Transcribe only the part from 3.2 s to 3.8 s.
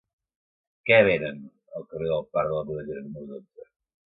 dotze?